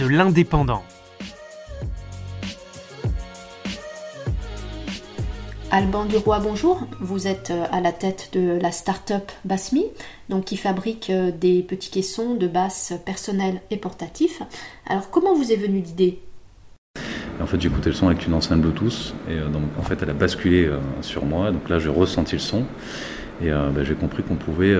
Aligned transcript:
de 0.00 0.06
l'Indépendant. 0.06 0.82
Alban 5.70 6.06
Duroy, 6.06 6.40
bonjour. 6.40 6.86
Vous 7.00 7.26
êtes 7.26 7.50
euh, 7.50 7.64
à 7.70 7.80
la 7.80 7.92
tête 7.92 8.30
de 8.32 8.58
la 8.60 8.72
start-up 8.72 9.30
Basmi, 9.44 9.84
donc 10.30 10.46
qui 10.46 10.56
fabrique 10.56 11.10
euh, 11.10 11.30
des 11.30 11.62
petits 11.62 11.90
caissons 11.90 12.34
de 12.34 12.48
basse 12.48 12.94
personnels 13.04 13.60
et 13.70 13.76
portatifs. 13.76 14.42
Alors, 14.86 15.10
comment 15.10 15.34
vous 15.34 15.52
est 15.52 15.56
venue 15.56 15.80
l'idée? 15.80 16.18
En 17.40 17.46
fait, 17.46 17.60
j'ai 17.60 17.68
écouté 17.68 17.90
le 17.90 17.94
son 17.94 18.08
avec 18.08 18.26
une 18.26 18.34
enceinte 18.34 18.62
Bluetooth 18.62 19.14
et 19.28 19.32
euh, 19.32 19.48
donc 19.48 19.64
en 19.78 19.82
fait, 19.82 19.98
elle 20.02 20.10
a 20.10 20.14
basculé 20.14 20.70
sur 21.02 21.26
moi. 21.26 21.52
Donc 21.52 21.68
là, 21.68 21.78
j'ai 21.78 21.90
ressenti 21.90 22.32
le 22.32 22.40
son. 22.40 22.64
Et 23.42 23.50
bah, 23.50 23.82
j'ai 23.84 23.94
compris 23.94 24.22
qu'on 24.22 24.34
pouvait 24.34 24.76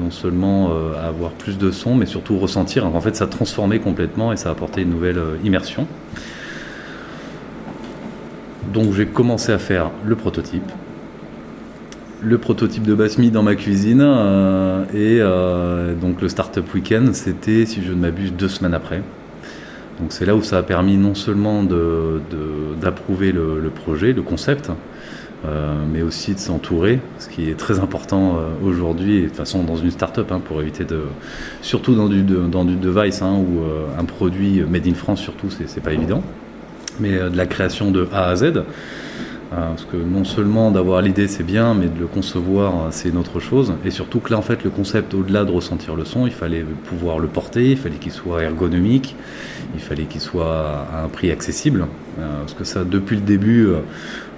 non 0.00 0.10
seulement 0.10 0.70
avoir 0.96 1.32
plus 1.32 1.58
de 1.58 1.70
son, 1.70 1.94
mais 1.94 2.06
surtout 2.06 2.38
ressentir. 2.38 2.86
En 2.86 3.00
fait, 3.00 3.14
ça 3.14 3.26
transformait 3.26 3.80
complètement 3.80 4.32
et 4.32 4.36
ça 4.36 4.50
apportait 4.50 4.82
une 4.82 4.90
nouvelle 4.90 5.20
immersion. 5.44 5.86
Donc 8.72 8.92
j'ai 8.92 9.06
commencé 9.06 9.52
à 9.52 9.58
faire 9.58 9.90
le 10.04 10.14
prototype. 10.14 10.70
Le 12.20 12.38
prototype 12.38 12.82
de 12.82 12.94
Basmi 12.94 13.30
dans 13.30 13.42
ma 13.42 13.54
cuisine. 13.54 14.02
Euh, 14.02 14.84
et 14.92 15.18
euh, 15.20 15.94
donc 15.94 16.20
le 16.20 16.28
Startup 16.28 16.64
Weekend, 16.74 17.14
c'était, 17.14 17.64
si 17.64 17.82
je 17.82 17.92
ne 17.92 17.98
m'abuse, 17.98 18.32
deux 18.32 18.48
semaines 18.48 18.74
après. 18.74 19.02
Donc 20.00 20.12
c'est 20.12 20.26
là 20.26 20.36
où 20.36 20.42
ça 20.42 20.58
a 20.58 20.62
permis 20.62 20.96
non 20.96 21.14
seulement 21.14 21.64
d'approuver 22.80 23.32
le, 23.32 23.70
projet, 23.74 24.12
le 24.12 24.22
concept, 24.22 24.70
euh, 25.44 25.74
mais 25.92 26.02
aussi 26.02 26.34
de 26.34 26.38
s'entourer, 26.38 27.00
ce 27.18 27.28
qui 27.28 27.48
est 27.48 27.54
très 27.54 27.78
important 27.78 28.38
aujourd'hui, 28.64 29.16
et 29.16 29.22
de 29.22 29.26
toute 29.28 29.36
façon 29.36 29.62
dans 29.62 29.76
une 29.76 29.90
start-up, 29.90 30.30
hein, 30.32 30.40
pour 30.44 30.60
éviter 30.60 30.84
de. 30.84 31.02
Surtout 31.62 31.94
dans 31.94 32.08
du, 32.08 32.22
dans 32.22 32.64
du 32.64 32.76
device, 32.76 33.22
hein, 33.22 33.34
où 33.36 33.60
un 33.98 34.04
produit 34.04 34.62
made 34.68 34.86
in 34.86 34.94
France, 34.94 35.20
surtout, 35.20 35.48
c'est 35.50 35.82
pas 35.82 35.92
évident 35.92 36.22
mais 37.00 37.14
euh, 37.14 37.30
de 37.30 37.36
la 37.36 37.46
création 37.46 37.90
de 37.90 38.08
A 38.12 38.28
à 38.28 38.36
Z. 38.36 38.42
Euh, 38.44 39.70
parce 39.70 39.86
que 39.86 39.96
non 39.96 40.24
seulement 40.24 40.70
d'avoir 40.70 41.00
l'idée 41.00 41.26
c'est 41.26 41.42
bien, 41.42 41.72
mais 41.72 41.86
de 41.86 41.98
le 41.98 42.06
concevoir 42.06 42.74
euh, 42.74 42.88
c'est 42.90 43.08
une 43.08 43.16
autre 43.16 43.40
chose. 43.40 43.72
Et 43.84 43.90
surtout 43.90 44.20
que 44.20 44.30
là 44.30 44.38
en 44.38 44.42
fait 44.42 44.62
le 44.62 44.68
concept 44.68 45.14
au-delà 45.14 45.44
de 45.44 45.52
ressentir 45.52 45.94
le 45.94 46.04
son, 46.04 46.26
il 46.26 46.32
fallait 46.32 46.64
pouvoir 46.84 47.18
le 47.18 47.28
porter, 47.28 47.70
il 47.70 47.78
fallait 47.78 47.96
qu'il 47.96 48.12
soit 48.12 48.42
ergonomique, 48.42 49.16
il 49.74 49.80
fallait 49.80 50.04
qu'il 50.04 50.20
soit 50.20 50.86
à 50.92 51.04
un 51.04 51.08
prix 51.08 51.30
accessible. 51.30 51.86
Parce 52.18 52.52
que 52.52 52.64
ça 52.64 52.82
depuis 52.82 53.14
le 53.14 53.22
début, 53.22 53.68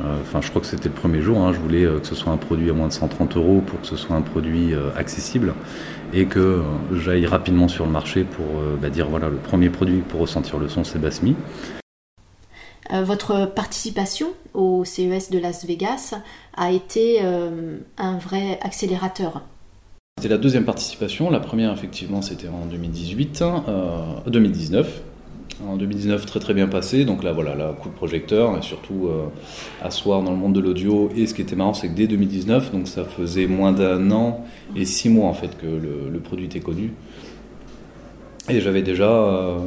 enfin 0.00 0.40
je 0.40 0.50
crois 0.50 0.60
que 0.60 0.66
c'était 0.66 0.88
le 0.88 0.94
premier 0.94 1.20
jour, 1.20 1.38
hein, 1.38 1.52
je 1.52 1.58
voulais 1.58 1.84
que 2.00 2.06
ce 2.06 2.14
soit 2.14 2.32
un 2.32 2.36
produit 2.36 2.70
à 2.70 2.72
moins 2.72 2.88
de 2.88 2.92
130 2.92 3.36
euros 3.36 3.62
pour 3.66 3.80
que 3.80 3.86
ce 3.86 3.96
soit 3.96 4.16
un 4.16 4.22
produit 4.22 4.72
accessible 4.96 5.54
et 6.12 6.26
que 6.26 6.62
j'aille 6.92 7.26
rapidement 7.26 7.68
sur 7.68 7.86
le 7.86 7.92
marché 7.92 8.24
pour 8.24 8.46
bah, 8.80 8.90
dire 8.90 9.08
voilà 9.08 9.28
le 9.28 9.36
premier 9.36 9.70
produit 9.70 9.98
pour 9.98 10.20
ressentir 10.20 10.58
le 10.58 10.68
son 10.68 10.84
c'est 10.84 10.98
Basmi. 10.98 11.36
Euh, 12.92 13.04
votre 13.04 13.46
participation 13.46 14.28
au 14.54 14.84
CES 14.84 15.30
de 15.30 15.38
Las 15.38 15.64
Vegas 15.64 16.14
a 16.56 16.72
été 16.72 17.20
euh, 17.22 17.78
un 17.96 18.18
vrai 18.18 18.58
accélérateur. 18.62 19.42
C'était 20.18 20.28
la 20.28 20.38
deuxième 20.38 20.64
participation. 20.64 21.30
La 21.30 21.40
première, 21.40 21.72
effectivement, 21.72 22.20
c'était 22.22 22.48
en 22.48 22.66
2018, 22.66 23.44
2019. 24.26 25.02
Euh, 25.60 25.68
en 25.68 25.76
2019, 25.76 26.24
très 26.26 26.40
très 26.40 26.54
bien 26.54 26.68
passé. 26.68 27.04
Donc 27.04 27.22
là, 27.22 27.32
voilà, 27.32 27.54
là, 27.54 27.74
coup 27.80 27.88
de 27.88 27.94
projecteur, 27.94 28.56
et 28.56 28.62
surtout 28.62 29.10
asseoir 29.82 30.22
dans 30.22 30.30
le 30.30 30.36
monde 30.36 30.54
de 30.54 30.60
l'audio. 30.60 31.10
Et 31.16 31.26
ce 31.26 31.34
qui 31.34 31.42
était 31.42 31.56
marrant, 31.56 31.74
c'est 31.74 31.88
que 31.88 31.94
dès 31.94 32.06
2019, 32.06 32.72
donc 32.72 32.88
ça 32.88 33.04
faisait 33.04 33.46
moins 33.46 33.72
d'un 33.72 34.10
an 34.10 34.44
et 34.76 34.84
six 34.84 35.08
mois 35.08 35.28
en 35.28 35.34
fait 35.34 35.56
que 35.58 35.66
le, 35.66 36.10
le 36.10 36.20
produit 36.20 36.46
était 36.46 36.60
connu. 36.60 36.92
Et 38.48 38.60
j'avais 38.60 38.82
déjà 38.82 39.60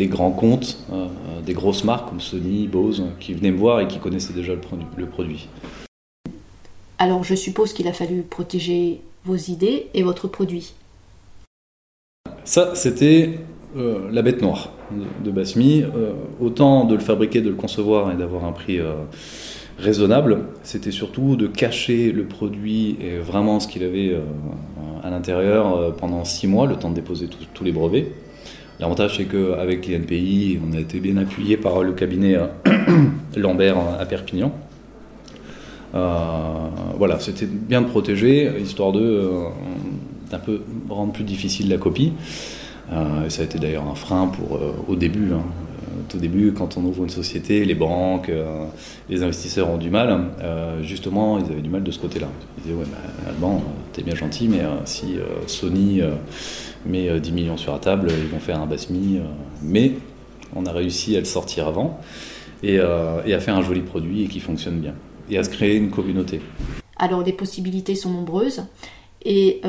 des 0.00 0.06
grands 0.06 0.30
comptes, 0.30 0.78
euh, 0.90 1.08
euh, 1.28 1.40
des 1.42 1.52
grosses 1.52 1.84
marques 1.84 2.08
comme 2.08 2.22
Sony, 2.22 2.66
Bose, 2.68 3.04
qui 3.20 3.34
venaient 3.34 3.50
me 3.50 3.58
voir 3.58 3.80
et 3.80 3.86
qui 3.86 3.98
connaissaient 3.98 4.32
déjà 4.32 4.54
le, 4.54 5.06
produit. 5.06 5.46
Alors 6.96 7.22
je 7.22 7.34
suppose 7.34 7.74
qu'il 7.74 7.86
a 7.86 7.92
fallu 7.92 8.22
protéger 8.22 9.02
vos 9.26 9.36
idées 9.36 9.88
et 9.92 10.02
votre 10.02 10.26
produit. 10.26 10.72
Ça, 12.44 12.74
c'était 12.74 13.40
euh, 13.76 14.08
la 14.10 14.22
bête 14.22 14.42
noire 14.42 14.70
de, 15.24 15.30
Basmi. 15.30 15.84
autant 16.40 16.84
de 16.84 16.94
le 16.94 17.00
fabriquer, 17.00 17.40
de 17.40 17.50
le 17.50 17.54
concevoir 17.54 18.12
et 18.12 18.16
d'avoir 18.16 18.44
un 18.44 18.52
prix 18.52 18.80
raisonnable, 19.78 20.40
c'était 20.62 20.90
surtout 20.90 21.36
de 21.36 21.46
cacher 21.46 22.10
le 22.10 22.24
produit 22.24 22.96
et 23.00 23.18
vraiment 23.18 23.60
ce 23.60 23.68
qu'il 23.68 23.84
avait 23.84 24.18
à 25.04 25.10
l'intérieur 25.10 25.94
pendant 25.96 26.24
six 26.24 26.48
mois, 26.48 26.66
le 26.66 26.74
temps 26.74 26.90
de 26.90 26.96
déposer 26.96 27.28
tous 27.54 27.64
les 27.64 27.72
brevets. 27.72 28.08
L'avantage, 28.80 29.18
c'est 29.18 29.26
qu'avec 29.26 29.86
les 29.86 29.98
NPI, 29.98 30.58
on 30.66 30.74
a 30.74 30.80
été 30.80 31.00
bien 31.00 31.18
appuyé 31.18 31.58
par 31.58 31.82
le 31.82 31.92
cabinet 31.92 32.36
euh, 32.36 32.46
Lambert 33.36 33.76
à 34.00 34.06
Perpignan. 34.06 34.52
Euh, 35.94 35.98
voilà, 36.96 37.20
c'était 37.20 37.44
bien 37.44 37.82
de 37.82 37.88
protéger, 37.88 38.50
histoire 38.58 38.92
de 38.92 39.02
euh, 39.02 39.48
d'un 40.30 40.38
peu 40.38 40.62
rendre 40.88 41.12
plus 41.12 41.24
difficile 41.24 41.68
la 41.68 41.76
copie. 41.76 42.14
Et 42.90 43.30
ça 43.30 43.42
a 43.42 43.44
été 43.44 43.58
d'ailleurs 43.58 43.86
un 43.86 43.94
frein 43.94 44.26
pour 44.26 44.58
au 44.88 44.96
début. 44.96 45.32
Hein. 45.32 45.42
Au 46.12 46.18
début, 46.18 46.52
quand 46.52 46.76
on 46.76 46.84
ouvre 46.84 47.04
une 47.04 47.10
société, 47.10 47.64
les 47.64 47.76
banques, 47.76 48.32
les 49.08 49.22
investisseurs 49.22 49.70
ont 49.70 49.76
du 49.76 49.90
mal. 49.90 50.30
justement, 50.82 51.38
ils 51.38 51.44
avaient 51.44 51.60
du 51.60 51.70
mal 51.70 51.84
de 51.84 51.90
ce 51.92 52.00
côté-là. 52.00 52.26
Ils 52.58 52.62
disaient 52.64 52.74
Ouais, 52.74 52.86
bah, 52.90 53.28
Alban, 53.28 53.62
t'es 53.92 54.02
bien 54.02 54.16
gentil, 54.16 54.48
mais 54.48 54.62
si 54.86 55.18
Sony 55.46 56.02
met 56.86 57.20
10 57.20 57.30
euh, 57.30 57.34
millions 57.34 57.56
sur 57.56 57.72
la 57.72 57.78
table, 57.78 58.10
ils 58.10 58.28
vont 58.28 58.40
faire 58.40 58.60
un 58.60 58.66
basmi. 58.66 59.18
Euh, 59.18 59.22
mais 59.62 59.92
on 60.54 60.66
a 60.66 60.72
réussi 60.72 61.16
à 61.16 61.20
le 61.20 61.24
sortir 61.24 61.68
avant 61.68 62.00
euh, 62.64 63.22
et, 63.24 63.34
à 63.34 63.40
faire 63.40 63.56
un 63.56 63.62
joli 63.62 63.80
produit 63.80 64.24
et 64.24 64.26
qui 64.28 64.40
fonctionne 64.40 64.80
bien. 64.80 64.94
Et 65.28 65.38
à 65.38 65.44
se 65.44 65.50
créer 65.50 65.76
une 65.76 65.90
communauté. 65.90 66.40
Alors 66.96 67.22
les 67.22 67.32
possibilités 67.32 67.94
sont 67.94 68.10
nombreuses 68.10 68.64
et 69.24 69.60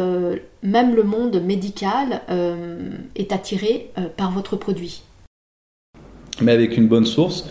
même 0.64 0.96
le 0.96 1.04
monde 1.04 1.42
médical 1.42 2.22
est 3.16 3.32
attiré 3.32 3.92
par 4.18 4.32
votre 4.32 4.56
produit. 4.56 5.04
Mais 6.42 6.52
avec 6.52 6.78
une 6.78 6.88
bonne 6.88 7.06
source, 7.06 7.50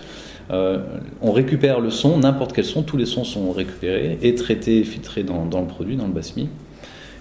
on 0.50 1.33
récupère 1.33 1.81
le 1.81 1.91
son, 1.91 2.19
n'importe 2.19 2.53
quel 2.53 2.65
son, 2.65 2.83
tous 2.83 2.97
les 2.97 3.06
sons 3.06 3.25
sont 3.25 3.53
récupérés 3.53 4.19
et 4.22 4.34
traités 4.34 4.78
et 4.78 4.84
filtrés 4.84 5.22
dans, 5.22 5.44
le 5.44 5.66
produit, 5.66 5.97
dans 5.97 6.06
le 6.06 6.12
basmi. 6.12 6.49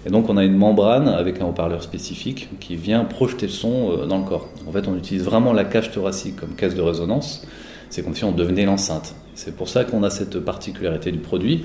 Et 0.06 0.10
donc 0.10 0.28
on 0.28 0.36
a 0.36 0.44
une 0.44 0.56
membrane 0.56 1.08
avec 1.08 1.40
un 1.40 1.46
haut-parleur 1.46 1.82
spécifique 1.82 2.48
qui 2.58 2.76
vient 2.76 3.04
projeter 3.04 3.46
le 3.46 3.52
son 3.52 3.90
euh, 3.90 4.06
dans 4.06 4.18
le 4.18 4.24
corps. 4.24 4.48
En 4.66 4.72
fait, 4.72 4.88
on 4.88 4.96
utilise 4.96 5.24
vraiment 5.24 5.52
la 5.52 5.64
cage 5.64 5.90
thoracique 5.92 6.36
comme 6.36 6.54
caisse 6.54 6.74
de 6.74 6.80
résonance. 6.80 7.46
C'est 7.90 8.02
comme 8.02 8.14
si 8.14 8.24
on 8.24 8.32
devenait 8.32 8.64
l'enceinte. 8.64 9.14
C'est 9.42 9.56
pour 9.56 9.70
ça 9.70 9.84
qu'on 9.84 10.02
a 10.02 10.10
cette 10.10 10.38
particularité 10.40 11.10
du 11.10 11.18
produit. 11.18 11.64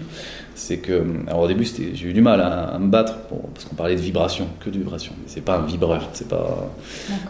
C'est 0.56 0.78
que, 0.78 1.03
alors 1.28 1.41
au 1.41 1.47
début, 1.50 1.66
j'ai 1.66 2.08
eu 2.08 2.13
du 2.13 2.22
mal 2.22 2.40
à, 2.40 2.80
me 2.80 2.88
battre 2.88 3.16
parce 3.53 3.66
qu'on 3.66 3.76
parlait 3.76 3.97
de 3.97 4.02
vibration, 4.02 4.47
que 4.61 4.70
de 4.70 4.78
vibration. 4.78 5.11
Mais 5.17 5.26
c'est 5.28 5.44
pas 5.44 5.58
un 5.58 5.66
vibreur, 5.66 6.08
c'est 6.14 6.29
pas, 6.29 6.72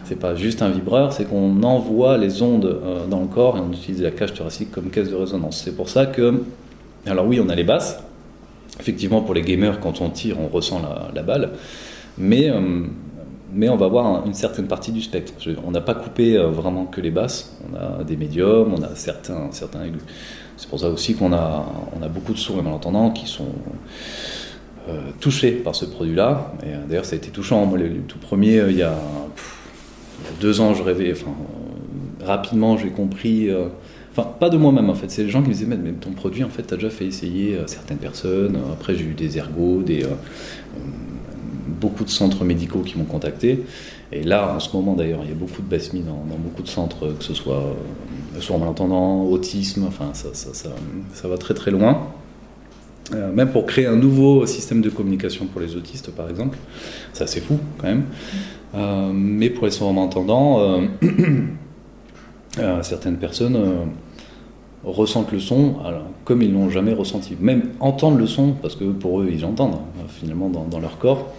c'est 0.04 0.20
pas 0.20 0.36
juste 0.36 0.62
un 0.62 0.68
vibreur, 0.68 1.12
c'est 1.12 1.24
qu'on 1.24 1.60
envoie 1.64 2.16
les 2.16 2.42
ondes 2.42 2.64
euh, 2.64 3.06
dans 3.08 3.22
le 3.22 3.26
corps 3.26 3.56
et 3.56 3.60
on 3.60 3.72
utilise 3.72 4.00
la 4.00 4.12
cage 4.12 4.34
thoracique 4.34 4.70
comme 4.70 4.90
caisse 4.90 5.10
de 5.10 5.16
résonance. 5.16 5.62
C'est 5.64 5.74
pour 5.74 5.88
ça 5.88 6.06
que, 6.06 6.44
alors 7.06 7.26
oui, 7.26 7.40
on 7.44 7.48
a 7.48 7.56
les 7.56 7.64
basses, 7.64 7.98
Effectivement, 8.78 9.22
pour 9.22 9.32
les 9.32 9.40
gamers, 9.40 9.80
quand 9.80 10.02
on 10.02 10.10
tire, 10.10 10.38
on 10.38 10.48
ressent 10.48 10.82
la, 11.14 11.22
balle, 11.22 11.52
mais, 12.18 12.50
euh, 12.50 12.82
mais 13.52 13.68
on 13.68 13.76
va 13.76 13.88
voir 13.88 14.26
une 14.26 14.34
certaine 14.34 14.66
partie 14.66 14.92
du 14.92 15.00
spectre. 15.00 15.32
on 15.64 15.70
n'a 15.70 15.80
pas 15.80 15.94
coupé 15.94 16.36
euh, 16.36 16.48
vraiment 16.48 16.86
que 16.86 17.00
les 17.00 17.10
basses, 17.10 17.56
on 17.70 17.76
a 17.76 18.04
des 18.04 18.16
médiums, 18.16 18.72
on 18.74 18.82
a 18.82 18.94
certains, 18.94 19.48
certains 19.52 19.84
aigus. 19.84 20.02
C'est 20.56 20.68
pour 20.68 20.80
ça 20.80 20.88
aussi 20.88 21.14
qu'on 21.14 21.32
a, 21.32 21.66
on 21.98 22.02
a 22.02 22.08
beaucoup 22.08 22.32
de 22.32 22.38
sourds 22.38 22.58
et 22.58 22.62
malentendants 22.62 23.10
qui 23.10 23.26
sont 23.26 23.52
euh, 24.88 25.00
touchés 25.20 25.52
par 25.52 25.74
ce 25.74 25.84
produit-là. 25.84 26.52
Et 26.64 26.88
d'ailleurs, 26.88 27.04
ça 27.04 27.14
a 27.14 27.18
été 27.18 27.30
touchant. 27.30 27.66
Moi, 27.66 27.78
le, 27.78 27.90
tout 28.08 28.18
premier, 28.18 28.62
il 28.68 28.76
y, 28.76 28.82
a, 28.82 28.96
deux 30.40 30.60
ans, 30.60 30.72
je 30.72 30.82
rêvais. 30.82 31.12
Enfin, 31.12 31.34
rapidement, 32.24 32.76
j'ai 32.78 32.88
compris. 32.88 33.50
Enfin, 34.16 34.30
pas 34.40 34.48
de 34.48 34.56
moi-même 34.56 34.88
en 34.88 34.94
fait, 34.94 35.10
c'est 35.10 35.24
les 35.24 35.28
gens 35.28 35.42
qui 35.42 35.48
me 35.48 35.52
disaient 35.52 35.66
mais, 35.66 35.92
ton 35.92 36.12
produit 36.12 36.42
en 36.42 36.48
fait 36.48 36.62
t'as 36.62 36.76
déjà 36.76 36.88
fait 36.88 37.04
essayer 37.04 37.54
euh, 37.54 37.66
certaines 37.66 37.98
personnes. 37.98 38.58
Après 38.72 38.94
j'ai 38.94 39.04
eu 39.04 39.12
des 39.12 39.36
ergots, 39.36 39.82
des, 39.82 40.04
euh, 40.04 40.08
beaucoup 41.86 42.04
de 42.04 42.10
centres 42.10 42.44
médicaux 42.44 42.80
qui 42.80 42.98
m'ont 42.98 43.04
contacté. 43.04 43.62
Et 44.10 44.24
là, 44.24 44.54
en 44.56 44.60
ce 44.60 44.76
moment 44.76 44.94
d'ailleurs, 44.94 45.20
il 45.22 45.28
y 45.28 45.32
a 45.32 45.36
beaucoup 45.36 45.62
de 45.62 45.68
basmi 45.68 46.00
dans, 46.00 46.24
beaucoup 46.36 46.62
de 46.62 46.68
centres, 46.68 47.12
que 47.16 47.22
ce 47.22 47.34
soit 47.34 47.62
euh, 47.62 48.40
sourds 48.40 48.58
malentendants, 48.58 49.22
autisme, 49.24 49.84
enfin 49.86 50.10
ça, 50.12 50.28
ça, 50.32 50.52
ça, 50.52 50.70
ça, 51.12 51.28
va 51.28 51.38
très 51.38 51.54
très 51.54 51.70
loin. 51.70 52.08
Euh, 53.14 53.32
même 53.32 53.50
pour 53.50 53.66
créer 53.66 53.86
un 53.86 53.94
nouveau 53.94 54.46
système 54.46 54.80
de 54.80 54.90
communication 54.90 55.46
pour 55.46 55.60
les 55.60 55.76
autistes, 55.76 56.10
par 56.10 56.28
exemple, 56.28 56.58
c'est 57.12 57.22
assez 57.22 57.40
fou 57.40 57.58
quand 57.78 57.86
même. 57.86 58.04
Euh, 58.74 59.12
mais 59.14 59.48
pour 59.48 59.66
les 59.66 59.70
sourds 59.70 59.92
malentendants, 59.92 60.80
certaines 62.82 63.18
personnes 63.18 63.56
ressentent 64.86 65.32
le 65.32 65.40
son 65.40 65.76
alors, 65.84 66.06
comme 66.24 66.42
ils 66.42 66.52
l'ont 66.52 66.70
jamais 66.70 66.94
ressenti. 66.94 67.36
Même 67.40 67.70
entendre 67.80 68.18
le 68.18 68.26
son, 68.26 68.52
parce 68.52 68.76
que 68.76 68.84
pour 68.84 69.20
eux, 69.20 69.28
ils 69.30 69.44
entendent 69.44 69.74
hein, 69.74 70.04
finalement 70.08 70.48
dans, 70.48 70.78
leur 70.78 70.98
corps. 70.98 71.32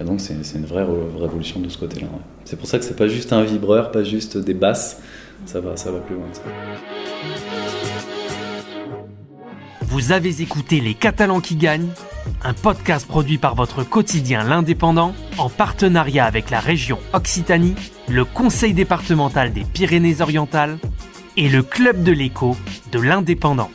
Et 0.00 0.04
donc 0.04 0.20
c'est 0.20 0.34
une 0.54 0.66
vraie 0.66 0.84
révolution 1.18 1.60
de 1.60 1.68
ce 1.68 1.78
côté-là. 1.78 2.08
C'est 2.44 2.56
pour 2.56 2.66
ça 2.66 2.78
que 2.78 2.84
c'est 2.84 2.96
pas 2.96 3.08
juste 3.08 3.32
un 3.32 3.44
vibreur, 3.44 3.92
pas 3.92 4.02
juste 4.02 4.36
des 4.36 4.54
basses, 4.54 5.00
ça 5.46 5.60
va, 5.60 5.76
ça 5.76 5.90
va 5.92 6.00
plus 6.00 6.16
loin. 6.16 6.26
Vous 9.82 10.10
avez 10.10 10.42
écouté 10.42 10.80
Les 10.80 10.94
Catalans 10.94 11.40
qui 11.40 11.54
gagnent, 11.54 11.90
un 12.42 12.54
podcast 12.54 13.06
produit 13.06 13.38
par 13.38 13.54
votre 13.54 13.84
quotidien 13.84 14.42
L'Indépendant 14.42 15.14
en 15.38 15.48
partenariat 15.48 16.24
avec 16.24 16.50
la 16.50 16.58
région 16.58 16.98
Occitanie, 17.12 17.76
le 18.08 18.24
Conseil 18.24 18.74
départemental 18.74 19.52
des 19.52 19.62
Pyrénées-Orientales 19.62 20.78
et 21.36 21.48
le 21.48 21.62
Club 21.62 22.02
de 22.02 22.10
l'écho 22.10 22.56
de 22.90 22.98
l'Indépendant. 22.98 23.70